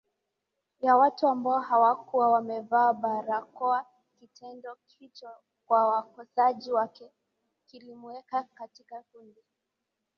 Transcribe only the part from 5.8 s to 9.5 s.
wakosoaji wake kilimweka katika kundi